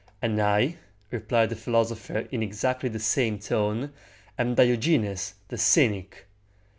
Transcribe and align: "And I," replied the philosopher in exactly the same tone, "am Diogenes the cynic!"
"And 0.19 0.41
I," 0.41 0.77
replied 1.11 1.49
the 1.49 1.55
philosopher 1.55 2.27
in 2.31 2.41
exactly 2.41 2.89
the 2.89 2.97
same 2.97 3.37
tone, 3.37 3.93
"am 4.35 4.55
Diogenes 4.55 5.35
the 5.49 5.59
cynic!" 5.59 6.25